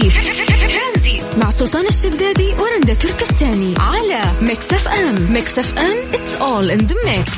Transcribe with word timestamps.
ترانزيت 0.00 1.22
مع 1.36 1.50
سلطان 1.50 1.86
الشدادي 1.86 2.52
ورندا 2.52 2.94
تركستاني 2.94 3.74
على 3.78 4.22
Mix 4.42 4.72
FM 4.72 5.32
Mix 5.32 5.58
FM 5.58 5.96
it's 6.12 6.40
all 6.40 6.70
in 6.78 6.86
the 6.86 6.94
mix. 6.94 7.30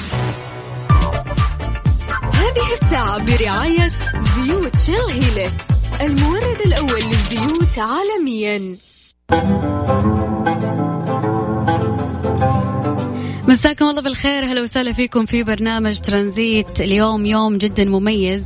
هذه 2.35 2.73
الساعة 2.83 3.19
برعاية 3.25 3.89
زيوت 4.37 4.77
Shell 4.77 5.11
Helix 5.11 5.65
المورد 6.01 6.61
الأول 6.67 7.03
للزيوت 7.03 7.79
عالميا. 7.79 8.77
مساكم 13.61 13.89
الله 13.89 14.03
بالخير. 14.03 14.45
هلا 14.45 14.63
وسهلا 14.63 14.93
فيكم 14.93 15.27
في 15.27 15.45
برنامج 15.45 15.99
ترانزيت. 16.01 16.81
اليوم 16.81 17.27
يوم 17.27 17.59
جدا 17.59 17.85
مميز. 17.85 18.45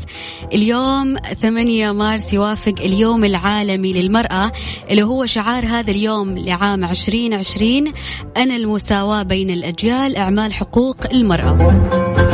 اليوم 0.53 1.17
8 1.43 1.93
مارس 1.93 2.33
يوافق 2.33 2.75
اليوم 2.81 3.25
العالمي 3.25 3.93
للمرأة 3.93 4.53
اللي 4.90 5.03
هو 5.03 5.27
شعار 5.27 5.67
هذا 5.67 5.90
اليوم 5.90 6.39
لعام 6.39 6.85
2020 6.85 7.93
أنا 8.37 8.57
المساواة 8.57 9.23
بين 9.23 9.50
الأجيال 9.50 10.17
أعمال 10.17 10.53
حقوق 10.53 10.96
المرأة. 11.13 12.34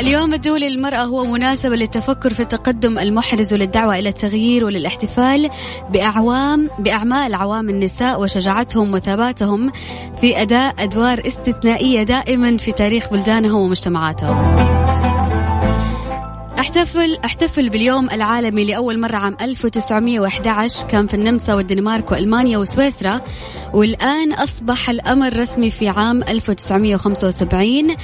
اليوم 0.00 0.34
الدولي 0.34 0.68
للمرأة 0.68 1.04
هو 1.04 1.24
مناسبة 1.24 1.76
للتفكر 1.76 2.34
في 2.34 2.40
التقدم 2.40 2.98
المحرز 2.98 3.52
وللدعوة 3.52 3.98
إلى 3.98 4.08
التغيير 4.08 4.64
وللاحتفال 4.64 5.50
بأعوام 5.90 6.70
بأعمال 6.78 7.34
عوام 7.34 7.68
النساء 7.68 8.20
وشجاعتهم 8.22 8.94
وثباتهم 8.94 9.72
في 10.20 10.42
أداء 10.42 10.74
أدوار 10.78 11.26
استثنائية 11.26 12.02
دائما 12.02 12.56
في 12.56 12.72
تاريخ 12.72 13.10
بلدانهم 13.10 13.60
ومجتمعاتهم. 13.60 14.79
احتفل 16.60 17.18
أحتفل 17.24 17.68
باليوم 17.68 18.10
العالمي 18.10 18.64
لأول 18.64 19.00
مرة 19.00 19.16
عام 19.16 19.36
1911 19.40 20.86
كان 20.86 21.06
في 21.06 21.14
النمسا 21.14 21.54
والدنمارك 21.54 22.12
وألمانيا 22.12 22.58
وسويسرا. 22.58 23.20
والآن 23.72 24.32
أصبح 24.32 24.90
الأمر 24.90 25.36
رسمي 25.36 25.70
في 25.70 25.88
عام 25.88 26.22
1975 26.22 27.96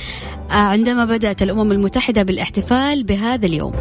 عندما 0.50 1.04
بدأت 1.04 1.42
الأمم 1.42 1.72
المتحدة 1.72 2.22
بالاحتفال 2.22 3.04
بهذا 3.04 3.46
اليوم. 3.46 3.72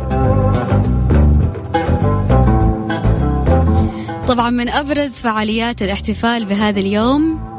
طبعا 4.28 4.50
من 4.50 4.70
أبرز 4.70 5.12
فعاليات 5.12 5.82
الاحتفال 5.82 6.46
بهذا 6.46 6.80
اليوم 6.80 7.55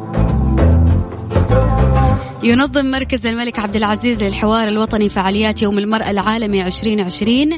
ينظم 2.46 2.90
مركز 2.90 3.26
الملك 3.26 3.58
عبد 3.58 3.76
العزيز 3.76 4.22
للحوار 4.22 4.68
الوطني 4.68 5.08
فعاليات 5.08 5.62
يوم 5.62 5.78
المرأة 5.78 6.10
العالمي 6.10 6.66
2020 6.66 7.50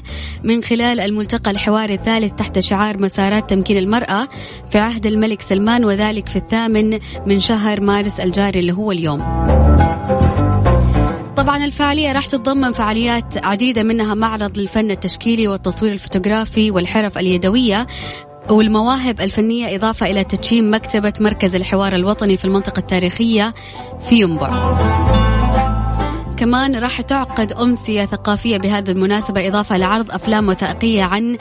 من 0.44 0.62
خلال 0.62 1.00
الملتقى 1.00 1.50
الحواري 1.50 1.94
الثالث 1.94 2.32
تحت 2.34 2.58
شعار 2.58 2.98
مسارات 2.98 3.50
تمكين 3.50 3.76
المرأة 3.76 4.28
في 4.70 4.78
عهد 4.78 5.06
الملك 5.06 5.40
سلمان 5.40 5.84
وذلك 5.84 6.28
في 6.28 6.36
الثامن 6.36 6.98
من 7.26 7.40
شهر 7.40 7.80
مارس 7.80 8.20
الجاري 8.20 8.60
اللي 8.60 8.72
هو 8.72 8.92
اليوم. 8.92 9.18
طبعا 11.36 11.64
الفعالية 11.64 12.12
راح 12.12 12.26
تتضمن 12.26 12.72
فعاليات 12.72 13.46
عديدة 13.46 13.82
منها 13.82 14.14
معرض 14.14 14.58
للفن 14.58 14.90
التشكيلي 14.90 15.48
والتصوير 15.48 15.92
الفوتوغرافي 15.92 16.70
والحرف 16.70 17.18
اليدوية 17.18 17.86
والمواهب 18.50 19.20
الفنية 19.20 19.76
إضافة 19.76 20.06
إلى 20.06 20.24
تدشين 20.24 20.70
مكتبة 20.70 21.12
مركز 21.20 21.54
الحوار 21.54 21.94
الوطني 21.94 22.36
في 22.36 22.44
المنطقة 22.44 22.80
التاريخية 22.80 23.54
في 24.00 24.20
ينبع. 24.20 24.76
كمان 26.36 26.76
راح 26.76 27.00
تعقد 27.00 27.52
أمسية 27.52 28.04
ثقافية 28.04 28.58
بهذه 28.58 28.90
المناسبة 28.90 29.48
إضافة 29.48 29.76
لعرض 29.76 30.10
أفلام 30.10 30.48
وثائقية 30.48 31.02
عن 31.02 31.36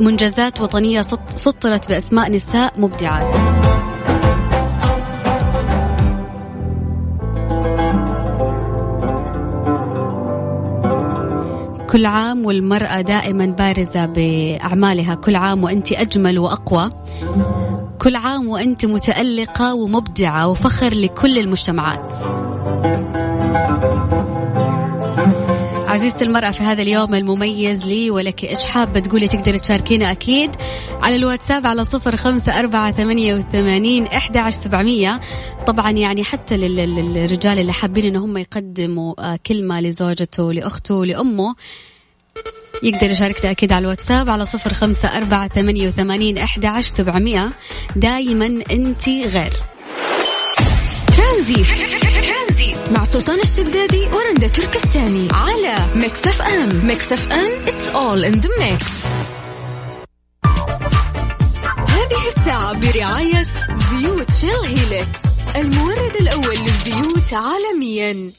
منجزات 0.00 0.60
وطنية 0.60 1.00
سطرت 1.36 1.88
بأسماء 1.88 2.32
نساء 2.32 2.72
مبدعات. 2.76 3.34
كل 11.90 12.06
عام 12.06 12.46
والمرأة 12.46 13.00
دائما 13.00 13.46
بارزة 13.46 14.06
بأعمالها. 14.06 15.14
كل 15.14 15.36
عام 15.36 15.64
وأنت 15.64 15.92
أجمل 15.92 16.38
وأقوى. 16.38 16.90
كل 17.98 18.16
عام 18.16 18.48
وأنت 18.48 18.86
متألقة 18.86 19.74
ومبدعة 19.74 20.48
وفخر 20.48 20.94
لكل 20.94 21.38
المجتمعات. 21.38 22.10
عزيزتي 25.96 26.24
المرأة 26.24 26.50
في 26.50 26.62
هذا 26.62 26.82
اليوم 26.82 27.14
المميز 27.14 27.86
لي 27.86 28.10
ولك 28.10 28.44
إيش 28.44 28.64
حابة 28.64 29.00
تقولي 29.00 29.28
تقدري 29.28 29.58
تشاركينا 29.58 30.10
أكيد 30.12 30.50
على 31.02 31.16
الواتساب 31.16 31.66
على 31.66 31.84
صفر 31.84 32.16
خمسة 32.16 32.58
أربعة 32.58 32.92
ثمانية 32.92 33.34
وثمانين 33.34 34.06
إحدى 34.06 34.38
عشر 34.38 34.56
سبعمية. 34.56 35.20
طبعا 35.66 35.90
يعني 35.90 36.24
حتى 36.24 36.56
للرجال 36.56 37.58
اللي 37.58 37.72
حابين 37.72 38.04
إن 38.04 38.16
هم 38.16 38.36
يقدموا 38.36 39.14
آه، 39.18 39.38
كلمة 39.46 39.80
لزوجته 39.80 40.52
لأخته 40.52 41.04
لأمه 41.04 41.54
يقدر 42.82 43.10
يشاركنا 43.10 43.50
أكيد 43.50 43.72
على 43.72 43.82
الواتساب 43.82 44.30
على 44.30 44.44
صفر 44.44 44.74
خمسة 44.74 45.16
أربعة 45.16 45.48
ثمانية 45.48 45.88
وثمانين 45.88 46.38
إحدى 46.38 46.66
عشر 46.66 46.90
سبعمية. 46.90 47.50
دايما 47.96 48.46
أنت 48.70 49.08
غير. 49.08 49.52
ترانزيت 51.16 51.64
مع 52.90 53.04
سلطان 53.04 53.40
الشدادي 53.40 54.06
ورندا 54.06 54.48
تركستاني 54.48 55.28
على 55.32 55.76
Mix 55.94 56.26
FM. 56.26 56.86
Mix 56.86 57.12
FM 57.12 57.66
it's 57.66 57.94
all 57.94 58.34
in 58.34 58.40
the 58.40 58.48
mix. 58.48 58.84
هذه 61.88 62.28
الساعة 62.36 62.72
برعاية 62.80 63.42
زيوت 63.74 64.30
Shell 64.30 64.64
Helix 64.64 65.18
المورد 65.56 66.16
الأول 66.20 66.56
للزيوت 66.56 67.32
عالميا. 67.32 68.30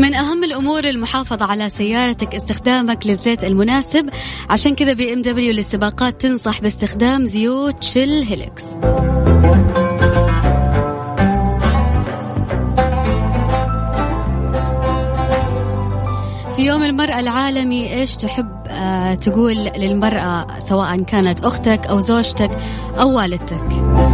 من 0.00 0.14
أهم 0.14 0.44
الأمور 0.44 0.84
المحافظة 0.84 1.44
على 1.44 1.68
سيارتك 1.68 2.34
استخدامك 2.34 3.06
للزيت 3.06 3.44
المناسب. 3.44 4.10
عشان 4.50 4.74
كذا 4.74 4.92
BMW 4.92 5.52
للسباقات 5.52 6.20
تنصح 6.20 6.60
باستخدام 6.60 7.26
زيوت 7.26 7.82
Shell 7.82 8.22
Helix 8.22 8.64
في 16.56 16.66
يوم 16.66 16.82
المرأة 16.82 17.20
العالمي 17.20 17.94
إيش 17.94 18.16
تحب 18.16 18.48
آه 18.68 19.14
تقول 19.14 19.54
للمرأة 19.54 20.46
سواء 20.68 21.02
كانت 21.02 21.40
أختك 21.44 21.86
أو 21.86 22.00
زوجتك 22.00 22.50
أو 23.00 23.16
والدتك؟ 23.16 24.09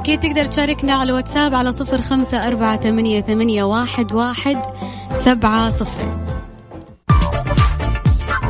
أكيد 0.00 0.20
تقدر 0.20 0.44
تشاركنا 0.44 0.92
على 0.92 1.10
الواتساب 1.10 1.54
على 1.54 1.72
صفر 1.72 2.02
خمسة 2.02 2.46
أربعة 2.46 2.80
ثمانية, 2.80 3.20
ثمانية 3.20 3.64
واحد, 3.64 4.12
واحد 4.12 4.62
سبعة 5.24 5.70
صفر. 5.70 6.24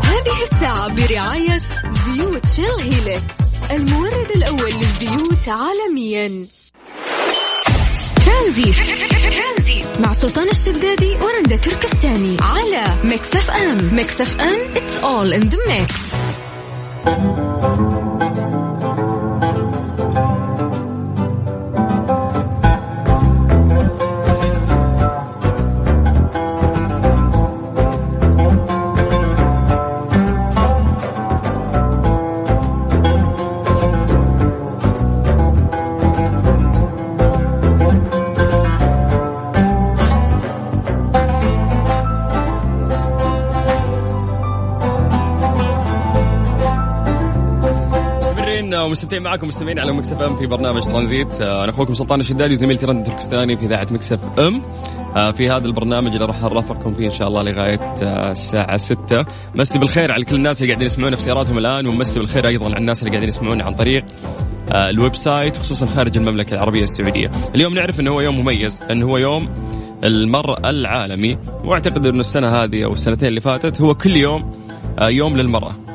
هذه 0.05 0.53
الساعة 0.53 0.95
برعاية 0.95 1.61
زيوت 1.91 2.47
Shell 2.47 2.81
Helix 2.81 3.35
المورد 3.71 4.31
الأول 4.37 4.73
للزيوت 4.73 5.49
عالميا. 5.49 6.47
ترانزيت 8.27 8.73
مع 10.01 10.13
سلطان 10.13 10.49
الشدادي 10.49 11.15
ورندا 11.15 11.57
تركستاني 11.57 12.37
على 12.41 12.85
Mix 13.05 13.37
FM. 13.37 13.95
Mix 13.95 14.21
FM 14.21 14.75
it's 14.75 15.03
all 15.03 15.33
in 15.33 15.49
the 15.51 15.59
mix. 15.69 17.50
ومستمتعين 48.91 49.23
معكم 49.23 49.49
مستمعين 49.49 49.79
على 49.79 49.93
Mix 49.93 50.21
FM 50.21 50.37
في 50.37 50.47
برنامج 50.47 50.83
ترانزيت. 50.83 51.41
آه، 51.41 51.65
أنا 51.65 51.71
أخوكم 51.71 51.95
سلطان 51.95 52.21
الشدادي 52.21 52.55
وزميلتي 52.55 52.87
رند 52.87 53.07
تركستاني 53.07 53.57
في 53.57 53.65
إذاعة 53.65 53.87
Mix 53.91 54.39
FM. 54.39 54.63
آه، 55.17 55.31
في 55.31 55.51
هذا 55.51 55.67
البرنامج 55.67 56.13
اللي 56.13 56.25
راح 56.25 56.43
نرافقكم 56.43 56.95
فيه 56.95 57.07
إن 57.07 57.13
شاء 57.13 57.29
الله 57.29 57.43
لغاية 57.43 57.81
آه، 58.03 58.31
الساعة 58.31 58.77
6 58.77 59.25
مسي 59.55 59.79
بالخير 59.79 60.13
على 60.13 60.25
كل 60.25 60.37
الناس 60.37 60.57
اللي 60.57 60.69
قاعدين 60.73 60.87
يسمعونا 60.87 61.17
في 61.17 61.23
سياراتهم 61.23 61.59
الآن 61.59 61.87
ومسي 61.87 62.21
بالخير 62.21 62.47
أيضا 62.47 62.65
على 62.65 62.79
الناس 62.79 62.99
اللي 62.99 63.11
قاعدين 63.11 63.29
يسمعونا 63.29 63.65
عن 63.65 63.75
طريق 63.75 64.05
ال 64.75 65.17
website 65.17 65.57
خصوصا 65.57 65.87
خارج 65.87 66.17
المملكة 66.17 66.55
العربية 66.55 66.83
السعودية. 66.83 67.31
اليوم 67.55 67.75
نعرف 67.75 68.01
أنه 68.01 68.11
هو 68.11 68.21
يوم 68.21 68.41
مميز 68.41 68.83
لأنه 68.83 69.07
هو 69.07 69.17
يوم 69.17 69.49
المرأة 70.05 70.71
العالمي. 70.71 71.39
وأعتقد 71.65 72.07
أنه 72.07 72.21
السنة 72.21 72.49
هذه 72.49 72.85
أو 72.85 72.93
السنتين 72.93 73.29
اللي 73.29 73.41
فاتت 73.41 73.81
هو 73.81 73.95
كل 73.95 74.17
يوم 74.17 74.55
يوم 75.03 75.37
للمرأة. 75.37 75.90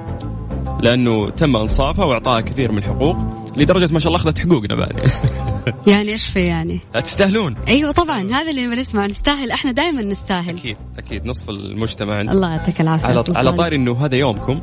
لأنه 0.80 1.30
تم 1.30 1.56
إنصافها 1.56 2.06
وإعطائها 2.06 2.42
كثير 2.42 2.72
من 2.72 2.78
الحقوق 2.78 3.18
لدرجة 3.58 3.94
ما 3.94 4.00
شاء 4.00 4.08
الله 4.08 4.22
أخذت 4.22 4.40
حقوقنا 4.40 4.76
بعد. 4.76 5.12
يعني 5.88 6.12
إيش 6.12 6.28
في 6.28 6.40
يعني؟ 6.40 6.80
تستاهلون. 7.04 7.56
أيوه 7.68 7.92
طبعا 7.92 8.32
هذا 8.32 8.52
اللي 8.52 8.68
بنسمع 8.68 9.06
نستاهل 9.06 9.52
إحنا 9.52 9.72
دائما 9.72 10.02
نستاهل. 10.02 10.58
أكيد 10.58 10.78
أكيد 10.98 11.26
نصف 11.26 11.50
المجتمع. 11.50 12.16
عندنا 12.16 12.32
الله 12.32 12.52
يعطيك 12.52 12.82
العافية 12.82 13.08
على 13.08 13.24
على 13.36 13.52
طاري 13.52 13.76
إنه 13.76 14.06
هذا 14.06 14.16
يومكم 14.16 14.60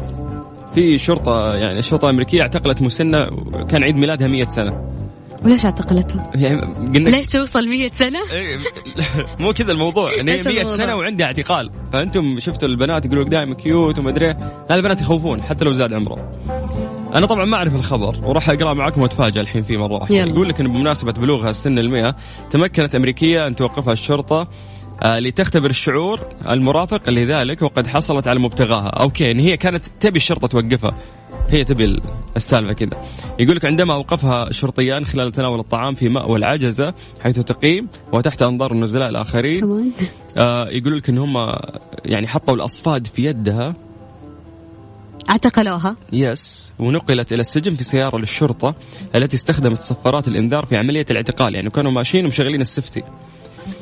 في 0.75 0.99
شرطة 0.99 1.55
يعني 1.55 1.79
الشرطه 1.79 2.05
الامريكيه 2.05 2.43
أعتقلت 2.43 2.82
مسنة 2.82 3.26
كان 3.69 3.85
عيد 3.85 3.97
ميلادها 3.97 4.29
100 4.29 4.49
سنة. 4.49 4.93
وليش 5.44 5.64
اعتقلتها؟ 5.64 6.30
يعني 6.34 6.60
قلنا 6.94 7.10
ليش 7.10 7.26
توصل 7.26 7.68
100 7.68 7.90
سنة؟ 7.90 8.20
إيه، 8.32 8.58
مو 9.40 9.52
كذا 9.52 9.72
الموضوع 9.72 10.10
إيش 10.10 10.46
100 10.46 10.60
الموضوع؟ 10.60 10.76
سنة 10.76 10.96
وعندها 10.96 11.26
اعتقال 11.26 11.70
فأنتم 11.92 12.40
شفتوا 12.40 12.68
البنات 12.68 13.06
يقولوا 13.06 13.24
دائما 13.24 13.54
كيوت 13.54 13.98
وما 13.98 14.10
إيه. 14.22 14.36
لا 14.70 14.74
البنات 14.74 15.00
يخوفون 15.00 15.42
حتى 15.42 15.64
لو 15.64 15.72
زاد 15.72 15.92
عمره 15.92 16.32
أنا 17.16 17.26
طبعا 17.26 17.44
ما 17.44 17.56
أعرف 17.56 17.74
الخبر 17.74 18.16
وراح 18.22 18.50
أقرأ 18.50 18.74
معكم 18.74 19.02
واتفاجئ 19.02 19.40
الحين 19.40 19.62
فيه 19.62 19.76
مرة 19.76 19.94
واحدة 19.94 20.16
يلا. 20.16 20.32
يقول 20.32 20.48
لك 20.48 20.60
إن 20.60 20.72
بمناسبة 20.72 21.12
بلوغها 21.12 21.50
السن 21.50 21.78
المئة 21.78 22.16
تمكنت 22.50 22.94
أمريكية 22.94 23.46
أن 23.46 23.56
توقفها 23.56 23.92
الشرطة 23.92 24.48
آه، 25.02 25.18
لتختبر 25.18 25.70
الشعور 25.70 26.20
المرافق 26.50 27.10
لذلك 27.10 27.62
وقد 27.62 27.86
حصلت 27.86 28.28
على 28.28 28.38
مبتغاها 28.38 28.88
أوكي 28.88 29.30
إن 29.30 29.38
هي 29.38 29.56
كانت 29.56 29.84
تبي 30.00 30.16
الشرطة 30.16 30.48
توقفها 30.48 30.94
هي 31.50 31.64
تبي 31.64 31.84
ال- 31.84 32.02
السالفة 32.36 32.72
كذا. 32.72 33.02
يقول 33.38 33.56
لك 33.56 33.64
عندما 33.64 33.94
أوقفها 33.94 34.52
شرطيان 34.52 35.04
خلال 35.04 35.32
تناول 35.32 35.58
الطعام 35.60 35.94
في 35.94 36.08
مأوى 36.08 36.38
العجزة 36.38 36.94
حيث 37.20 37.38
تقيم 37.38 37.88
وتحت 38.12 38.42
أنظار 38.42 38.72
النزلاء 38.72 39.08
الآخرين 39.08 39.60
كمان. 39.60 39.92
آه 40.36 40.68
يقولوا 40.68 40.98
لك 40.98 41.08
إن 41.08 41.18
هم 41.18 41.54
يعني 42.04 42.28
حطوا 42.28 42.54
الأصفاد 42.54 43.06
في 43.06 43.24
يدها. 43.24 43.74
اعتقلوها. 45.30 45.96
يس 46.12 46.72
ونقلت 46.78 47.32
إلى 47.32 47.40
السجن 47.40 47.74
في 47.74 47.84
سيارة 47.84 48.18
للشرطة 48.18 48.74
التي 49.14 49.36
استخدمت 49.36 49.82
صفارات 49.82 50.28
الإنذار 50.28 50.64
في 50.66 50.76
عملية 50.76 51.06
الاعتقال. 51.10 51.54
يعني 51.54 51.70
كانوا 51.70 51.90
ماشيين 51.90 52.24
ومشغلين 52.24 52.60
السفتي 52.60 53.02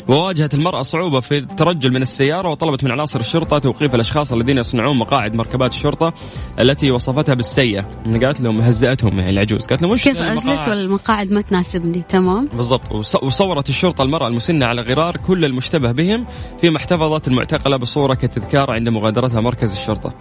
وواجهت 0.08 0.54
المرأة 0.54 0.82
صعوبة 0.82 1.20
في 1.20 1.38
الترجل 1.38 1.92
من 1.92 2.02
السيارة 2.02 2.48
وطلبت 2.48 2.84
من 2.84 2.90
عناصر 2.90 3.20
الشرطة 3.20 3.58
توقيف 3.58 3.94
الأشخاص 3.94 4.32
الذين 4.32 4.58
يصنعون 4.58 4.96
مقاعد 4.96 5.34
مركبات 5.34 5.72
الشرطة 5.72 6.12
التي 6.60 6.90
وصفتها 6.90 7.34
بالسيئة. 7.34 7.80
قالت 8.22 8.40
لهم 8.40 8.60
هزأتهم 8.60 9.18
يعني 9.18 9.30
العجوز. 9.30 9.66
قالت 9.66 9.82
لهم 9.82 9.92
وش 9.92 10.04
كيف؟ 10.04 10.22
أجلس 10.22 10.68
والمقاعد 10.68 11.32
ما 11.32 11.40
تناسبني؟ 11.40 12.00
تمام. 12.00 12.48
بالضبط. 12.54 12.92
وص- 12.92 13.22
وصورت 13.22 13.68
الشرطة 13.68 14.02
المرأة 14.04 14.28
المسنة 14.28 14.66
على 14.66 14.82
غرار 14.82 15.16
كل 15.16 15.44
المشتبه 15.44 15.92
بهم 15.92 16.26
فيما 16.60 16.76
احتفظت 16.76 17.28
المعتقلة 17.28 17.76
بصورة 17.76 18.14
كتذكار 18.14 18.70
عند 18.70 18.88
مغادرتها 18.88 19.40
مركز 19.40 19.72
الشرطة. 19.76 20.14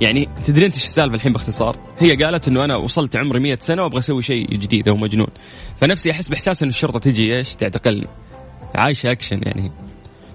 يعني 0.00 0.28
تدرين 0.44 0.70
إيش 0.70 0.84
السالفة 0.84 1.14
الحين 1.14 1.32
باختصار؟ 1.32 1.76
هي 1.98 2.16
قالت 2.16 2.48
إنه 2.48 2.64
أنا 2.64 2.76
وصلت 2.76 3.16
عمري 3.16 3.40
100 3.40 3.58
سنة 3.60 3.82
وأبغى 3.82 3.98
أسوي 3.98 4.22
شيء 4.22 4.46
جديد 4.56 4.88
أو 4.88 4.96
مجنون. 4.96 5.28
فنفسي 5.76 6.10
أحس 6.10 6.28
بإحساس 6.28 6.62
إن 6.62 6.68
الشرطة 6.68 6.98
تجي 6.98 7.36
إيش؟ 7.36 7.54
تعتقلني. 7.54 8.06
عايشة 8.74 9.12
اكشن 9.12 9.40
يعني. 9.42 9.72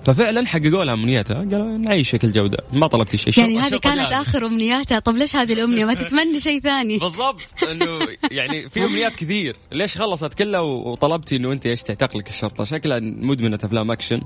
ففعلا 0.05 0.47
حققوا 0.47 0.83
لها 0.83 0.93
امنيتها 0.93 1.35
قالوا 1.35 1.77
نعيشك 1.77 2.23
الجودة. 2.23 2.57
ما 2.73 2.87
طلبت 2.87 3.15
شيء. 3.15 3.39
يعني 3.39 3.57
هذه 3.57 3.77
كانت 3.77 3.99
جاهزة. 3.99 4.21
آخر 4.21 4.45
أمنياتها. 4.45 4.99
طب 4.99 5.15
ليش 5.15 5.35
هذه 5.35 5.53
الأمنية؟ 5.53 5.85
ما 5.85 5.93
تتمنى 6.03 6.39
شيء 6.39 6.59
ثاني. 6.59 6.97
بالضبط. 6.97 7.41
إنه 7.71 7.99
يعني 8.31 8.69
في 8.69 8.85
أمنيات 8.85 9.15
كثير. 9.15 9.55
ليش 9.71 9.97
خلصت 9.97 10.33
كلها 10.33 10.59
وطلبتي 10.59 11.35
إنه 11.35 11.51
أنت 11.51 11.65
إيش 11.65 11.83
تعتقلك 11.83 12.29
الشرطة؟ 12.29 12.63
شكلها 12.63 12.99
مدمنة 12.99 13.59
أفلام 13.63 13.91
اكشن 13.91 14.21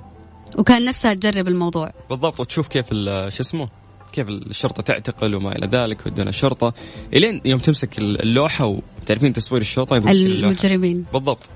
وكان 0.58 0.86
نفسها 0.86 1.14
تجرب 1.14 1.48
الموضوع. 1.48 1.92
بالضبط. 2.10 2.40
وتشوف 2.40 2.68
كيف 2.68 2.90
شو 3.30 3.42
اسمه؟ 3.42 3.70
كيف 4.14 4.28
الشرطة 4.30 4.84
تعتقل 4.84 5.36
وما 5.36 5.56
إلى 5.56 5.68
ذلك 5.68 6.06
ودون 6.06 6.28
الشرطة. 6.28 6.74
إلين 7.14 7.42
يوم 7.46 7.60
تمسك 7.60 8.00
اللوحة 8.00 8.66
وتعرفين 8.66 9.34
تصوير 9.34 9.62
اللوحة. 9.78 9.98
المجرمين. 9.98 11.06
بالضبط. 11.14 11.50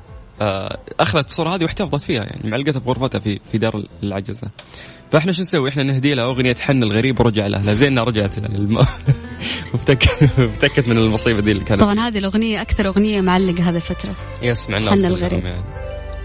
أخذت 1.00 1.28
الصورة 1.28 1.56
هذه 1.56 1.64
واحتفظت 1.64 2.04
فيها 2.04 2.24
يعني 2.24 2.50
معلقتها 2.50 2.80
في 2.80 2.90
غرفتها 2.90 3.20
في 3.20 3.40
في 3.52 3.58
دار 3.58 3.84
العجزة 4.04 4.48
فإحنا 5.12 5.32
شو 5.32 5.42
نسوي؟ 5.42 5.70
إحنا 5.70 5.84
نهدي 5.84 6.14
لها 6.14 6.26
أغنية 6.26 6.56
حن 6.56 6.84
الغريب 6.84 7.20
ورجع 7.20 7.48
لها 7.48 7.74
زين 7.74 7.92
انها 7.92 8.04
رجعت 8.04 8.38
يعني 8.38 8.56
الم... 8.56 8.80
افتكت 9.74 10.88
من 10.88 10.98
المصيبة 10.98 11.40
دي 11.40 11.52
اللي 11.52 11.64
كانت 11.64 11.82
طبعا 11.82 12.00
هذه 12.00 12.18
الأغنية 12.18 12.62
أكثر 12.62 12.88
أغنية 12.88 13.22
معلقة 13.22 13.70
هذه 13.70 13.76
الفترة 13.76 14.16
يس 14.42 14.70
مع 14.70 14.78
الناس 14.78 15.00
حن 15.00 15.06
الغريب. 15.06 15.46
يعني. 15.46 15.64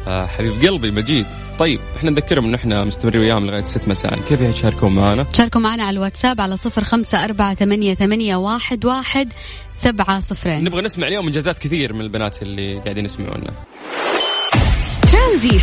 آه 0.07 0.27
حبيب 0.27 0.53
قلبي 0.53 0.91
مجيد 0.91 1.27
طيب 1.59 1.81
إحنا 1.97 2.11
نذكرهم 2.11 2.45
انه 2.45 2.57
إحنا 2.57 2.85
مستمرين 2.85 3.21
وياهم 3.21 3.47
لغاية 3.47 3.65
6 3.65 3.89
مساء 3.89 4.19
كيف 4.29 4.41
يشاركون 4.41 4.95
معنا؟ 4.95 5.27
شاركوا 5.33 5.61
معنا 5.61 5.85
على 5.85 5.97
الواتساب 5.97 6.41
على 6.41 6.57
صفر 6.57 6.85
خمسة 6.85 7.25
أربعة 7.25 7.55
ثمانية, 7.55 7.95
ثمانية 7.95 8.37
واحد, 8.37 8.85
واحد 8.85 9.33
سبعة 9.82 10.21
صفرين. 10.21 10.65
نبغى 10.65 10.82
نسمع 10.82 11.06
اليوم 11.06 11.27
إنجازات 11.27 11.59
كثير 11.59 11.93
من 11.93 12.00
البنات 12.00 12.43
اللي 12.43 12.79
قاعدين 12.79 13.05
يسمعونا. 13.05 13.53
ترانزيت. 15.12 15.62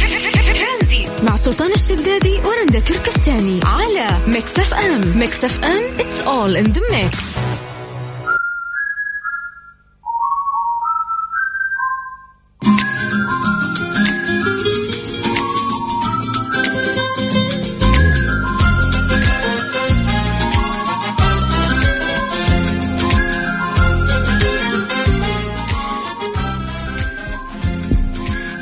مع 1.23 1.35
سلطان 1.35 1.71
الشدادي 1.71 2.39
ورندا 2.45 2.79
تركستاني 2.79 3.59
على 3.63 4.07
Mix 4.27 4.59
FM. 4.59 5.17
Mix 5.19 5.45
FM 5.45 5.97
it's 5.97 6.27
all 6.27 6.65
in 6.65 6.73
the 6.73 6.81
mix. 6.81 7.17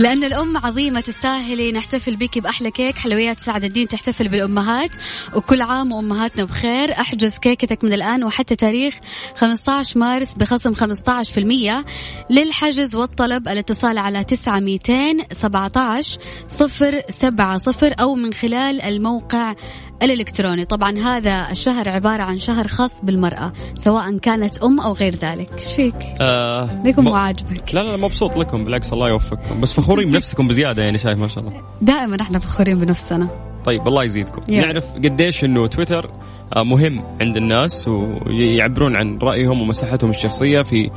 لأن 0.06 0.24
الأم 0.24 0.58
عظيمة 0.58 1.00
تستاهلي 1.02 1.72
نحتفل 1.72 2.16
بك 2.16 2.40
بأحلى 2.40 2.72
كيك. 2.72 2.98
حلويات 2.98 3.40
سعد 3.40 3.64
الدين 3.64 3.88
تحتفل 3.88 4.28
بالأمهات. 4.28 4.92
وكل 5.36 5.62
عام 5.62 5.92
وأمهاتنا 5.92 6.44
بخير. 6.44 6.92
أحجز 6.92 7.38
كيكتك 7.38 7.84
من 7.84 7.94
الآن 7.94 8.24
وحتى 8.24 8.56
تاريخ 8.56 9.00
15 9.36 10.00
مارس 10.00 10.36
بخصم 10.36 10.74
15% 10.74 11.86
للحجز 12.30 12.96
والطلب. 12.96 13.48
الاتصال 13.48 13.98
على 13.98 14.24
9217 14.24 16.20
070 16.48 17.94
أو 18.00 18.16
من 18.16 18.34
خلال 18.34 18.82
الموقع 18.82 19.56
الإلكتروني. 20.04 20.66
طبعا 20.66 20.98
هذا 21.00 21.48
الشهر 21.52 21.90
عبارة 21.90 22.24
عن 22.24 22.38
شهر 22.38 22.68
خاص 22.68 22.92
بالمرأة 23.04 23.52
سواء 23.78 24.18
كانت 24.18 24.64
أم 24.64 24.80
أو 24.80 24.94
غير 24.94 25.16
ذلك. 25.16 25.50
إيش 25.54 25.74
فيك؟ 25.74 25.96
آه 26.22 26.84
ليكم 26.84 27.02
م- 27.02 27.06
مو 27.06 27.16
عاجبك 27.16 27.76
لا 27.76 27.84
لا 27.84 27.98
مبسوط 27.98 28.38
لكم 28.38 28.66
بالعكس 28.66 28.94
الله 28.94 29.10
يوفقكم. 29.10 29.62
بس 29.62 29.74
فخورين 29.74 30.12
بنفسكم 30.12 30.48
بزيادة 30.48 30.84
يعني 30.84 30.98
شايف 30.98 31.20
ما 31.20 31.28
شاء 31.28 31.44
الله. 31.48 31.62
دائما 31.82 32.18
إحنا 32.22 32.40
فخورين 32.40 32.80
بنفسنا. 32.80 33.28
طيب 33.66 33.88
الله 33.88 34.04
يزيدكم. 34.04 34.42
يا. 34.50 34.62
نعرف 34.66 34.86
قديش 34.96 35.44
إنه 35.44 35.68
تويتر 35.68 36.12
آه، 36.56 36.64
مهم 36.64 37.04
عند 37.22 37.38
الناس 37.38 37.88
ويعبرون 37.88 38.96
عن 38.96 39.18
رأيهم 39.18 39.62
ومساحتهم 39.62 40.10
الشخصية 40.10 40.62
في 40.62 40.92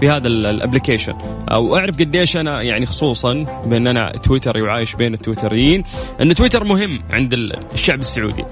في 0.00 0.10
هذا 0.10 0.28
ال 0.28 0.35
application 0.35 1.14
أو 1.52 1.76
أعرف 1.76 1.98
قديش 1.98 2.36
أنا 2.36 2.62
يعني 2.62 2.86
خصوصا 2.86 3.46
بأن 3.66 3.86
أنا 3.86 4.10
تويتري 4.10 4.62
وعايش 4.62 4.94
بين 4.94 5.14
التويتريين 5.14 5.84
أن 6.20 6.34
تويتر 6.34 6.64
مهم 6.64 7.02
عند 7.10 7.32
ال- 7.32 7.52
الشعب 7.74 8.00
السعودي. 8.00 8.44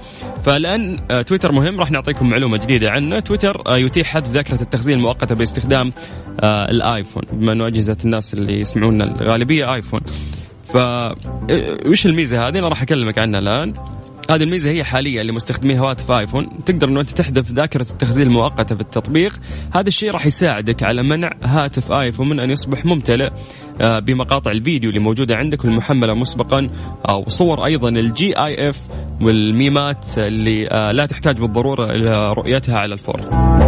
فلان 0.43 0.97
آه، 1.11 1.21
تويتر 1.21 1.51
مهم 1.51 1.79
راح 1.79 1.91
نعطيكم 1.91 2.29
معلومة 2.29 2.57
جديدة 2.57 2.89
عنه. 2.91 3.19
تويتر 3.19 3.61
آه، 3.67 3.77
يتيح 3.77 4.07
حذف 4.07 4.27
ذاكرة 4.31 4.61
التخزين 4.61 4.97
المؤقته 4.97 5.35
باستخدام 5.35 5.93
آه، 6.39 6.71
الآيفون. 6.71 7.23
بما 7.33 7.51
أنه 7.51 7.67
أجهزة 7.67 7.97
الناس 8.05 8.33
اللي 8.33 8.59
يسمعونا 8.59 9.03
الغالبية 9.21 9.73
آيفون. 9.73 10.01
ف 10.65 10.77
وش 11.85 12.05
الميزة 12.05 12.47
هذه؟ 12.47 12.59
أنا 12.59 12.67
راح 12.69 12.81
أكلمك 12.81 13.17
عنها 13.17 13.39
الآن. 13.39 13.73
هذه 14.29 14.43
الميزة 14.43 14.69
هي 14.69 14.83
حاليا 14.83 15.23
لمستخدمي 15.23 15.79
هواتف 15.79 16.11
آيفون. 16.11 16.49
تقدر 16.65 16.89
إنه 16.89 17.01
أنت 17.01 17.09
تحذف 17.09 17.51
ذاكرة 17.51 17.87
التخزين 17.91 18.27
المؤقتة 18.27 18.75
في 18.75 18.81
التطبيق. 18.81 19.39
هذا 19.73 19.87
الشيء 19.87 20.11
راح 20.11 20.25
يساعدك 20.25 20.83
على 20.83 21.03
منع 21.03 21.31
هاتف 21.43 21.91
آيفون 21.91 22.29
من 22.29 22.39
أن 22.39 22.51
يصبح 22.51 22.85
ممتلئ 22.85 23.29
آه، 23.81 23.99
بمقاطع 23.99 24.51
الفيديو 24.51 24.89
اللي 24.89 24.99
موجودة 24.99 25.35
عندك 25.35 25.65
والمحمله 25.65 26.13
مسبقا 26.13 26.67
أو 27.09 27.29
صور 27.29 27.65
أيضا 27.65 27.89
ال 27.89 28.39
GIF 28.39 28.79
والميمات 29.21 30.05
اللي 30.17 30.67
آه، 30.67 30.91
لا 30.91 31.05
تحتاج 31.05 31.39
بالضرورة 31.39 31.91
إلى 31.91 32.33
رؤيتها 32.33 32.77
على 32.77 32.93
الفور. 32.93 33.66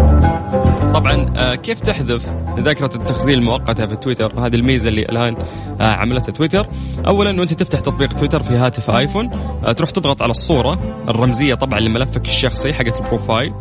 طبعا 0.93 1.33
آه، 1.37 1.55
كيف 1.55 1.79
تحذف 1.79 2.25
ذاكرة 2.59 2.95
التخزين 2.95 3.33
المؤقتة 3.39 3.87
في 3.87 3.95
تويتر؟ 3.95 4.39
هذه 4.39 4.55
الميزة 4.55 4.89
اللي 4.89 5.01
الآن 5.01 5.35
آه، 5.81 5.83
عملتها 5.83 6.31
تويتر. 6.31 6.67
أولا 7.07 7.29
أنه 7.29 7.43
أنت 7.43 7.53
تفتح 7.53 7.79
تطبيق 7.79 8.13
تويتر 8.13 8.43
في 8.43 8.53
هاتف 8.53 8.89
آيفون 8.89 9.29
آه، 9.65 9.71
تروح 9.71 9.91
تضغط 9.91 10.21
على 10.21 10.31
الصورة 10.31 10.79
الرمزية 11.09 11.55
طبعا 11.55 11.79
لملفك 11.79 12.25
الشخصي 12.25 12.73
حقت 12.73 13.01
ال 13.01 13.07
profile. 13.07 13.53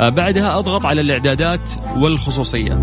بعدها 0.00 0.58
أضغط 0.58 0.86
على 0.86 1.00
الإعدادات 1.00 1.70
والخصوصية. 1.96 2.74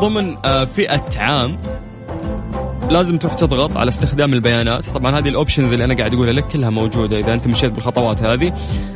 ضمن 0.00 0.36
فئة 0.66 1.02
عام 1.16 1.58
لازم 2.90 3.18
تروح 3.18 3.34
تضغط 3.34 3.76
على 3.76 3.88
استخدام 3.88 4.32
البيانات. 4.32 4.84
طبعا 4.84 5.18
هذه 5.18 5.28
ال 5.28 5.33
options 5.33 5.72
اللي 5.72 5.84
أنا 5.84 5.94
قاعد 5.94 6.14
أقولها 6.14 6.32
لك 6.32 6.48
كلها 6.48 6.70
موجودة 6.70 7.18
إذا 7.18 7.34
أنت 7.34 7.46
مشيت 7.46 7.72
بالخطوات 7.72 8.22
هذه. 8.22 8.52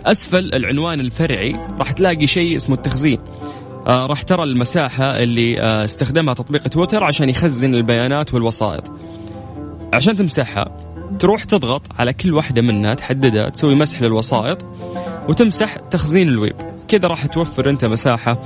أسفل 0.07 0.55
العنوان 0.55 1.01
الفرعي. 1.01 1.57
راح 1.79 1.93
تلاقي 1.93 2.27
شيء 2.27 2.57
اسمه 2.57 2.75
التخزين. 2.75 3.19
آه 3.87 4.07
راح 4.07 4.23
ترى 4.23 4.43
المساحة 4.43 5.05
اللي 5.05 5.61
آه 5.61 5.85
استخدمها 5.85 6.35
تطبيق 6.35 6.63
تويتر 6.63 7.05
عشان 7.05 7.29
يخزن 7.29 7.75
البيانات 7.75 8.35
والوسائط. 8.35 8.93
عشان 9.93 10.17
تمسحها 10.17 10.71
تروح 11.19 11.45
تضغط 11.45 11.83
على 11.99 12.13
كل 12.13 12.35
واحدة 12.35 12.63
منها 12.63 12.95
تحددها 12.95 13.49
تسوي 13.49 13.75
مسح 13.75 14.03
للوسائط 14.03 14.65
وتمسح 15.29 15.77
تخزين 15.77 16.29
الويب. 16.29 16.57
كذا 16.89 17.09
راح 17.09 17.27
توفر 17.27 17.71
أنت 17.71 17.85
مساحة. 17.85 18.39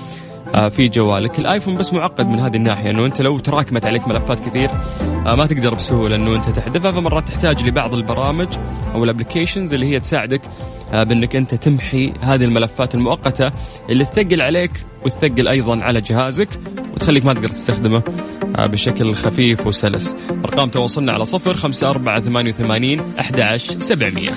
في 0.53 0.89
جوالك. 0.89 1.39
الآيفون 1.39 1.75
بس 1.75 1.93
معقد 1.93 2.29
من 2.29 2.41
هذه 2.41 2.57
الناحية 2.57 2.91
إنه 2.91 3.07
أنت 3.07 3.21
لو 3.21 3.39
تراكمت 3.39 3.87
عليك 3.87 4.09
ملفات 4.09 4.41
كثير 4.41 4.71
آه، 5.27 5.35
ما 5.35 5.47
تقدر 5.47 5.75
بسهولة 5.75 6.17
إنه 6.17 6.37
أنت 6.37 6.51
تحذفها 6.51 6.91
فمرات 6.91 7.29
تحتاج 7.29 7.63
لبعض 7.63 7.95
البرامج 7.95 8.49
أو 8.95 9.05
ال 9.05 9.10
applications 9.10 9.75
اللي 9.75 9.87
هي 9.87 10.01
تساعدك 10.01 10.41
آه، 10.93 11.03
بإنك 11.03 11.37
أنت 11.37 11.55
تمحي 11.55 12.13
هذه 12.21 12.45
الملفات 12.45 12.95
المؤقتة 12.95 13.51
اللي 13.91 14.05
تثقل 14.05 14.41
عليك 14.41 14.71
وتثقل 15.05 15.49
أيضا 15.49 15.83
على 15.83 16.01
جهازك 16.01 16.49
وتخليك 16.95 17.25
ما 17.25 17.35
تقدر 17.35 17.49
تستخدمه 17.49 18.03
بشكل 18.59 19.15
خفيف 19.15 19.67
وسلس. 19.67 20.17
أرقام 20.45 20.69
تواصلنا 20.69 21.13
على 21.13 21.25
صفر 21.25 21.57
خمسة 21.57 21.91
أربعة 21.91 22.21
ثمانية 22.21 22.51
وثمانين 22.51 23.03
أحد 23.21 23.57
سبعمية. 23.57 24.31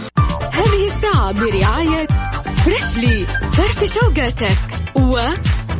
هذه 0.53 0.85
الساعة 0.85 1.31
برعاية 1.31 2.07
فريشلي 2.65 3.25
فريش 3.53 3.93
أوقاتك 3.93 4.57
و 4.95 5.19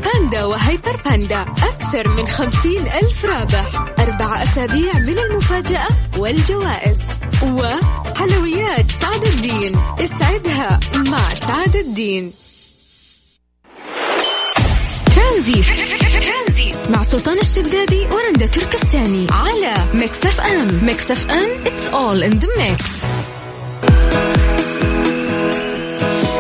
باندا 0.06 0.44
وهيبر 0.44 1.02
باندا. 1.06 1.42
أكثر 1.42 2.08
من 2.10 2.28
خمسين 2.28 2.82
ألف 2.82 3.26
رابح. 3.26 3.66
أربع 4.00 4.44
أسابيع 4.44 4.94
من 4.94 5.20
المفاجأة 5.20 5.88
والجوائز. 6.18 7.00
وحلويات 7.44 8.86
سعد 9.02 9.24
الدين. 9.24 9.80
اسعدها 10.00 10.80
مع 10.96 11.30
سعد 11.48 11.76
الدين. 11.76 12.34
ترانزيت. 15.16 15.66
مع 16.90 17.04
سلطان 17.04 17.38
الشدادي 17.38 18.08
ورندا 18.12 18.46
تركستاني. 18.46 19.28
على 19.32 19.74
ميكس 19.94 20.26
أف 20.26 20.42
أم. 20.42 20.86
ميكس 20.86 21.12
أف 21.12 21.30
أم. 21.30 21.64
It's 21.66 21.94
all 21.94 22.32
in 22.32 22.40
the 22.40 22.50
mix. 22.58 22.82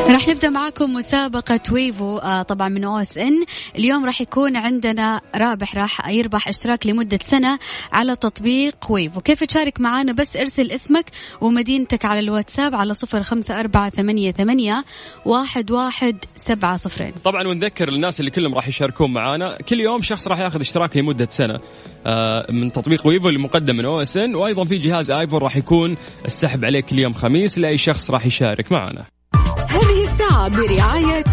راح 0.09 0.27
نبدأ 0.27 0.49
معاكم 0.49 0.93
مسابقة 0.93 1.59
ويفو 1.71 2.17
آه 2.17 2.41
طبعا 2.41 2.69
من 2.69 2.83
أو 2.83 2.97
إس 2.97 3.17
إن. 3.17 3.45
اليوم 3.75 4.05
راح 4.05 4.21
يكون 4.21 4.57
عندنا 4.57 5.21
رابح 5.35 5.75
راح 5.75 6.09
يربح 6.09 6.47
اشتراك 6.47 6.87
لمدة 6.87 7.19
سنة 7.21 7.59
على 7.91 8.15
تطبيق 8.15 8.91
ويفو. 8.91 9.21
كيف 9.21 9.43
تشارك 9.43 9.81
معنا 9.81 10.13
بس 10.13 10.35
ارسل 10.37 10.71
اسمك 10.71 11.05
ومدينتك 11.41 12.05
على 12.05 12.19
الواتساب 12.19 12.75
على 12.75 12.93
صفر 12.93 13.23
خمسة 13.23 13.59
أربعة 13.59 13.89
ثمانية, 13.89 14.31
ثمانية 14.31 14.83
واحد, 15.25 15.71
واحد 15.71 16.17
سبعة 16.35 16.77
صفرين. 16.77 17.13
طبعا 17.23 17.47
ونذكر 17.47 17.89
الناس 17.89 18.19
اللي 18.19 18.31
كلهم 18.31 18.55
راح 18.55 18.67
يشاركون 18.67 19.13
معنا 19.13 19.57
كل 19.57 19.79
يوم 19.79 20.01
شخص 20.01 20.27
راح 20.27 20.39
ياخذ 20.39 20.59
اشتراك 20.59 20.97
لمدة 20.97 21.27
سنة 21.29 21.59
آه 22.05 22.51
من 22.51 22.71
تطبيق 22.71 23.07
ويفو 23.07 23.29
اللي 23.29 23.39
مقدم 23.39 23.75
من 23.75 23.85
أو 23.85 24.01
إس 24.01 24.17
إن. 24.17 24.35
وأيضا 24.35 24.65
في 24.65 24.77
جهاز 24.77 25.11
آيفون 25.11 25.39
راح 25.39 25.57
يكون 25.57 25.97
السحب 26.25 26.65
عليه 26.65 26.81
كل 26.81 26.99
يوم 26.99 27.13
خميس 27.13 27.57
لأي 27.57 27.77
شخص 27.77 28.11
راح 28.11 28.25
يشارك 28.25 28.71
معنا 28.71 29.14
برعاية 30.47 31.23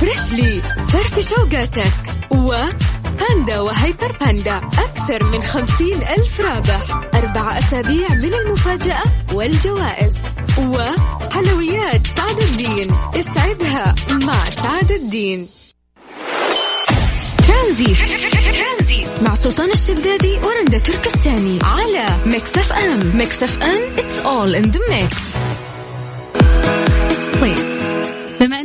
فريشلي 0.00 0.62
فريش 0.92 1.28
أوقاتك 1.28 1.92
وباندا 2.30 3.60
وهيبر 3.60 4.16
باندا 4.20 4.56
أكثر 4.56 5.24
من 5.24 5.42
خمسين 5.42 5.96
ألف 5.96 6.40
رابح. 6.40 6.80
أربع 7.14 7.58
أسابيع 7.58 8.08
من 8.08 8.34
المفاجأة 8.34 9.02
والجوائز. 9.32 10.14
وحلويات 10.58 12.00
سعد 12.16 12.38
الدين. 12.38 12.88
اسعدها 13.14 13.94
مع 14.10 14.44
سعد 14.50 14.90
الدين. 14.90 15.48
ترانزيت. 17.46 17.98
مع 19.22 19.34
سلطان 19.34 19.70
الشدادي 19.72 20.38
ورندا 20.38 20.78
تركستاني. 20.78 21.58
على 21.62 22.06
ميكس 22.26 22.58
اف 22.58 22.72
ام 22.72 23.16
ميكس 23.16 23.42
اف 23.42 23.62
ام 23.62 23.96
it's 23.96 24.24
all 24.24 24.64
in 24.64 24.70
the 24.72 24.80
mix. 24.90 25.14
طيب. 27.40 27.73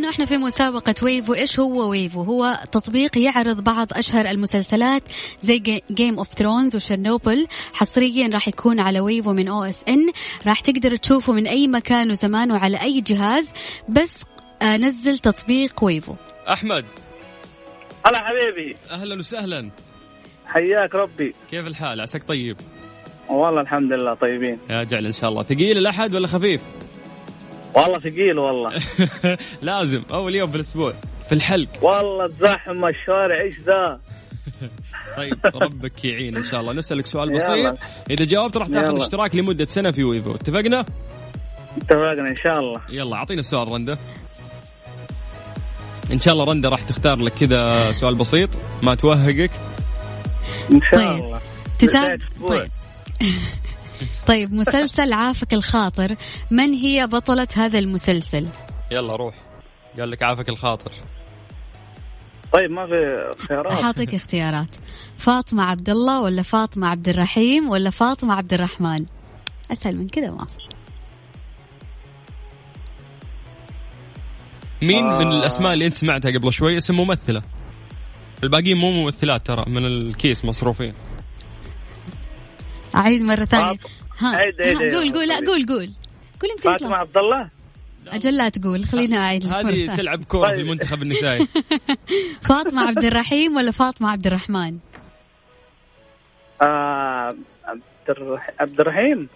انه 0.09 0.15
إحنا 0.15 0.25
في 0.25 0.37
مسابقة 0.37 0.95
ويفو. 1.03 1.33
إيش 1.33 1.59
هو 1.59 1.89
ويفو؟ 1.89 2.21
هو 2.21 2.59
تطبيق 2.71 3.17
يعرض 3.17 3.63
بعض 3.63 3.87
أشهر 3.93 4.29
المسلسلات 4.29 5.03
زي 5.41 5.81
جيم 5.91 6.17
اوف 6.17 6.27
ثرونز 6.27 6.75
وشرنوبل 6.75 7.47
حصريا 7.73 8.29
راح 8.33 8.47
يكون 8.47 8.79
على 8.79 8.99
ويفو 8.99 9.33
من 9.33 9.47
أو 9.47 9.63
إس 9.63 9.83
إن. 9.87 10.05
راح 10.47 10.59
تقدر 10.59 10.95
تشوفه 10.95 11.33
من 11.33 11.47
أي 11.47 11.67
مكان 11.67 12.11
وزمان 12.11 12.51
وعلى 12.51 12.81
أي 12.81 13.01
جهاز. 13.01 13.49
بس 13.89 14.25
آه، 14.61 14.77
نزل 14.77 15.19
تطبيق 15.19 15.83
ويفو. 15.83 16.15
أحمد. 16.47 16.85
هلا 18.05 18.17
حبيبي. 18.17 18.75
أهلا 18.91 19.19
وسهلا. 19.19 19.69
حياك 20.45 20.95
ربي. 20.95 21.35
كيف 21.49 21.67
الحال؟ 21.67 22.01
عساك 22.01 22.23
طيب؟ 22.23 22.57
والله 23.29 23.61
الحمد 23.61 23.91
لله 23.91 24.13
طيبين. 24.13 24.59
يا 24.69 24.83
جعل 24.83 25.05
إن 25.05 25.13
شاء 25.13 25.29
الله. 25.29 25.43
ثقيل 25.43 25.77
الأحد 25.77 26.15
ولا 26.15 26.27
خفيف؟ 26.27 26.61
والله 27.75 27.99
ثقيل 27.99 28.39
والله. 28.39 28.73
لازم 29.61 30.01
أول 30.11 30.35
يوم 30.35 30.49
في 30.49 30.55
الأسبوع 30.55 30.93
في 31.27 31.35
الحلق. 31.35 31.83
والله 31.83 32.27
تزحم 32.27 32.85
الشوارع 32.85 33.41
إيش 33.41 33.59
ذا؟ 33.59 33.99
طيب 35.17 35.39
ربك 35.55 36.05
يعين 36.05 36.37
إن 36.37 36.43
شاء 36.43 36.61
الله. 36.61 36.73
نسألك 36.73 37.05
سؤال 37.05 37.35
بسيط. 37.35 37.77
إذا 38.09 38.25
جاوبت 38.25 38.57
راح 38.57 38.67
تاخذ 38.67 38.89
يلا. 38.89 39.03
اشتراك 39.03 39.35
لمدة 39.35 39.65
سنة 39.65 39.91
في 39.91 40.03
ويفو. 40.03 40.35
اتفقنا؟ 40.35 40.85
اتفقنا 41.77 42.29
إن 42.29 42.35
شاء 42.35 42.59
الله. 42.59 42.81
يلا 42.89 43.15
أعطينا 43.15 43.39
السؤال 43.39 43.67
رنده 43.67 43.97
إن 46.11 46.19
شاء 46.19 46.33
الله 46.33 46.45
رنده 46.45 46.69
راح 46.69 46.83
تختار 46.83 47.15
لك 47.17 47.33
كذا 47.33 47.91
سؤال 47.91 48.15
بسيط 48.15 48.49
ما 48.83 48.95
توهقك. 48.95 49.51
إن 50.71 50.81
شاء 50.81 50.99
طيب. 50.99 51.23
الله. 51.23 51.39
تتابع 51.79 52.17
طيب. 52.47 52.71
طيب 54.27 54.53
مسلسل 54.53 55.13
عافك 55.13 55.53
الخاطر 55.53 56.15
من 56.51 56.73
هي 56.73 57.07
بطلة 57.07 57.47
هذا 57.55 57.79
المسلسل؟ 57.79 58.47
يلا 58.91 59.15
روح. 59.15 59.35
قال 59.99 60.11
لك 60.11 60.23
عافك 60.23 60.49
الخاطر. 60.49 60.91
طيب 62.53 62.71
ما 62.71 62.87
في 62.87 63.31
اختيارات؟ 63.39 63.73
حاعطيك 63.73 64.13
اختيارات. 64.13 64.75
فاطمة 65.17 65.63
عبد 65.63 65.89
الله 65.89 66.21
ولا 66.21 66.41
فاطمة 66.41 66.87
عبد 66.87 67.09
الرحيم 67.09 67.69
ولا 67.69 67.89
فاطمة 67.89 68.33
عبد 68.33 68.53
الرحمن؟ 68.53 69.05
أسهل 69.71 69.95
من 69.95 70.07
كذا 70.07 70.31
ما 70.31 70.45
في. 70.45 70.69
مين 74.81 75.03
آه. 75.03 75.19
من 75.19 75.31
الأسماء 75.31 75.73
اللي 75.73 75.85
أنت 75.85 75.93
سمعتها 75.93 76.31
قبل 76.31 76.53
شوي؟ 76.53 76.77
اسم 76.77 76.97
ممثلة. 76.97 77.41
الباقيين 78.43 78.77
مو 78.77 78.91
ممثلات 78.91 79.47
ترى 79.47 79.65
من 79.67 79.85
الكيس 79.85 80.45
مصروفين. 80.45 80.93
أعيد 82.99 83.21
مرة 83.21 83.45
ثانية. 83.45 83.77
ها, 84.19 84.35
ها 84.35 84.91
قول 84.91 85.13
قول 85.13 85.27
لا 85.27 85.35
قول 85.35 85.65
قول. 85.65 85.89
قول 86.41 86.49
يمكن 86.51 86.63
فاطمة 86.69 86.95
عبد 86.95 87.17
الله 87.17 87.49
أجل 88.07 88.37
لا 88.37 88.49
تقول 88.49 88.85
خلينا 88.85 89.17
أعيد 89.17 89.45
هذه 89.45 89.95
تلعب 89.95 90.23
كورة 90.23 90.47
في 90.47 90.51
طيب. 90.55 90.59
المنتخب 90.65 91.01
النسائي. 91.01 91.47
فاطمة 92.49 92.81
عبد 92.87 93.03
الرحيم 93.03 93.55
ولا 93.55 93.71
فاطمة 93.71 94.11
عبد 94.11 94.27
الرحمن؟ 94.27 94.77
آه 96.61 97.35
عبد 98.59 98.79
الرحيم. 98.79 99.27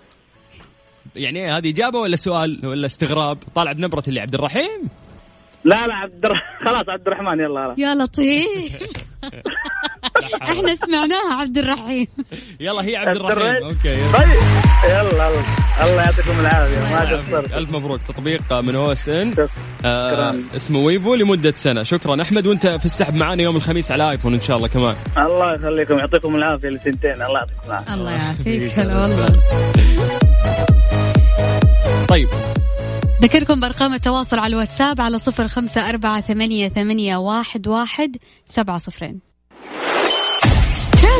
يعني 1.15 1.51
هذه 1.51 1.69
إجابة 1.69 1.99
ولا 1.99 2.15
سؤال 2.15 2.65
ولا 2.65 2.85
استغراب؟ 2.85 3.37
طالع 3.55 3.71
بنبرة 3.71 4.03
اللي 4.07 4.19
عبد 4.19 4.33
الرحيم؟ 4.33 4.89
لا 5.63 5.87
لا 5.87 5.93
عبد 5.93 6.25
خلاص 6.65 6.89
عبد 6.89 7.07
الرحمن 7.07 7.39
يلا. 7.39 7.75
يا 7.77 7.95
لطيف. 7.95 9.03
إحنا 10.51 10.75
سمعناها 10.75 11.41
عبد 11.41 11.57
الرحيم. 11.57 12.07
يلا 12.59 12.85
هي 12.85 12.95
عبد 12.95 13.15
الرحيم. 13.15 13.63
okay 13.63 13.87
يلا. 13.87 14.17
طيب. 14.17 14.39
يلا 14.83 15.29
الله 15.83 16.01
يعطيكم 16.01 16.39
العافية. 16.39 16.79
ما 16.79 17.17
قصرت 17.17 17.53
ألف 17.53 17.71
مبروك. 17.71 18.01
تطبيق 18.01 18.53
من 18.53 18.75
أو 18.75 18.91
اس 18.91 19.09
ان 19.09 19.47
آه 19.85 20.35
اسمه 20.55 20.79
ويفو 20.79 21.15
لمدة 21.15 21.51
سنة. 21.51 21.83
شكرا. 21.83 22.21
أحمد 22.21 22.47
وأنت 22.47 22.67
في 22.67 22.85
السحب 22.85 23.15
معنا 23.15 23.43
يوم 23.43 23.55
الخميس 23.55 23.91
على 23.91 24.11
آيفون 24.11 24.33
إن 24.33 24.41
شاء 24.41 24.57
الله 24.57 24.67
كمان. 24.67 24.95
الله 25.17 25.53
يخليكم. 25.53 25.97
يعطيكم 25.97 26.35
العافية 26.35 26.69
لسنتين. 26.69 27.11
الله 27.11 27.39
يعطيكم 27.39 27.67
العافية. 27.67 27.93
الله 27.93 28.11
يعافيك. 28.11 28.79
هلا 28.79 29.01
والله. 29.01 29.39
طيب. 32.09 32.27
ذكركم 33.21 33.59
بأرقام 33.59 33.93
التواصل 33.93 34.39
على 34.39 34.53
الواتساب 34.53 35.01
على 35.01 35.17
صفر 35.17 35.47
خمسة 35.47 35.89
أربعة 35.89 36.21
ثمانية, 36.21 36.69
ثمانية 36.69 37.17
واحد, 37.17 37.67
واحد 37.67 38.17
سبعة 38.47 38.77
صفرين. 38.77 39.32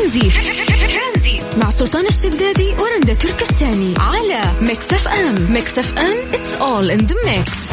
ترانزيت 0.04 1.40
مع 1.62 1.70
سلطان 1.70 2.06
الشدادي 2.06 2.68
ورندا 2.68 3.14
تركستاني 3.14 3.94
على 3.98 4.40
ميكس 4.60 4.92
اف 4.92 5.08
ام. 5.08 5.52
ميكس 5.52 5.78
اف 5.78 5.98
ام 5.98 6.16
it's 6.34 6.54
all 6.54 6.90
in 6.90 6.98
the 6.98 7.16
mix 7.24 7.70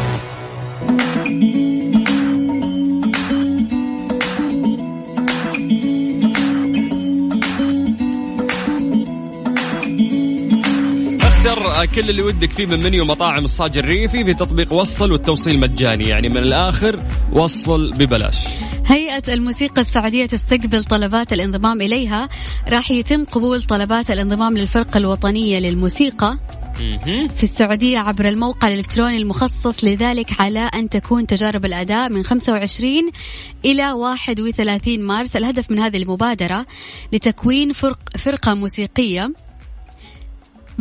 أختر 11.20 11.86
كل 11.94 12.10
اللي 12.10 12.22
ودك 12.22 12.52
فيه 12.52 12.66
من 12.66 12.82
منيو 12.82 13.04
مطاعم 13.04 13.44
الصاج 13.44 13.78
الريفي 13.78 14.24
في 14.24 14.34
تطبيق 14.34 14.72
وصل 14.72 15.12
والتوصيل 15.12 15.58
مجاني. 15.58 16.08
يعني 16.08 16.28
من 16.28 16.38
الآخر 16.38 17.00
وصل 17.32 17.90
ببلاش. 17.90 18.36
هيئة 18.86 19.22
الموسيقى 19.34 19.80
السعودية 19.80 20.26
تستقبل 20.26 20.84
طلبات 20.84 21.32
الانضمام 21.32 21.80
إليها. 21.80 22.28
راح 22.68 22.90
يتم 22.90 23.24
قبول 23.24 23.62
طلبات 23.62 24.10
الانضمام 24.10 24.58
للفرقة 24.58 24.98
الوطنية 24.98 25.58
للموسيقى. 25.58 26.38
في 27.36 27.42
السعودية 27.42 27.98
عبر 27.98 28.28
الموقع 28.28 28.68
الإلكتروني 28.68 29.16
المخصص 29.16 29.84
لذلك 29.84 30.40
على 30.40 30.60
أن 30.60 30.88
تكون 30.88 31.26
تجارب 31.26 31.64
الأداء 31.64 32.08
من 32.08 32.22
25 32.22 33.10
إلى 33.64 33.92
31 33.92 35.02
مارس. 35.02 35.36
الهدف 35.36 35.70
من 35.70 35.78
هذه 35.78 35.96
المبادرة 35.96 36.66
لتكوين 37.12 37.72
فرق 37.72 37.98
فرقة 38.18 38.54
موسيقية. 38.54 39.32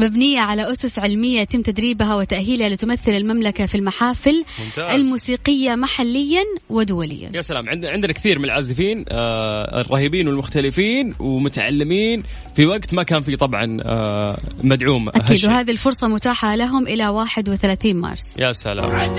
مبنية 0.05 0.39
على 0.39 0.71
أسس 0.71 0.99
علمية 0.99 1.39
يتم 1.41 1.61
تدريبها 1.61 2.15
وتأهيلها 2.15 2.69
لتمثل 2.69 3.11
المملكة 3.11 3.65
في 3.65 3.75
المحافل 3.75 4.43
ممتاز. 4.65 4.95
الموسيقية 4.95 5.75
محليا 5.75 6.43
ودوليا. 6.69 7.31
يا 7.33 7.41
سلام. 7.41 7.69
عند- 7.69 7.85
عندنا 7.85 8.13
كثير 8.13 8.39
من 8.39 8.45
العازفين 8.45 9.05
آه، 9.09 9.81
الرهيبين 9.81 10.27
والمختلفين 10.27 11.15
ومتعلمين. 11.19 12.23
في 12.55 12.65
وقت 12.65 12.93
ما 12.93 13.03
كان 13.03 13.21
في 13.21 13.35
طبعا 13.35 13.77
آه، 13.83 14.37
مدعوم 14.63 15.09
أكيد 15.09 15.21
هالشيء. 15.31 15.49
وهذه 15.49 15.71
الفرصة 15.71 16.07
متاحة 16.07 16.55
لهم 16.55 16.87
إلى 16.87 17.07
31 17.07 17.95
مارس. 17.95 18.23
يا 18.39 18.51
سلام. 18.51 19.15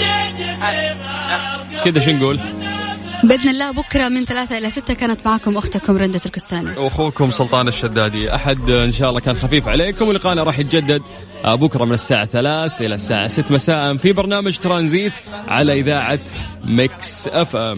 كذا 1.85 2.01
شو 2.07 2.11
نقول؟ 2.11 2.39
بإذن 3.25 3.51
الله 3.51 3.71
بكرة 3.71 4.09
من 4.09 4.25
ثلاثة 4.25 4.59
إلى 4.59 4.71
ستة 4.71 4.95
كانت 4.95 5.27
معكم 5.27 5.57
أختكم 5.57 5.97
رندة 5.97 6.21
الكستاني 6.27 6.79
واخوكم 6.79 7.31
سلطان 7.31 7.69
الشدادي. 7.69 8.35
أحد 8.35 8.71
إن 8.71 8.93
شاء 8.93 9.09
الله 9.09 9.21
كان 9.21 9.37
خفيف 9.37 9.69
عليكم 9.69 10.09
ولقانا 10.09 10.43
راح 10.43 10.59
يتجدد 10.59 11.03
آه، 11.45 11.55
بكرة 11.55 11.85
من 11.85 11.95
الساعة 11.95 12.25
3 12.25 12.87
إلى 12.87 12.95
الساعة 12.95 13.29
6 13.29 13.55
مساء 13.55 13.97
في 13.97 14.13
برنامج 14.13 14.59
ترانزيت 14.59 15.13
على 15.49 15.73
إذاعة 15.73 16.21
ميكس 16.65 17.29
أف 17.29 17.57
أم. 17.57 17.75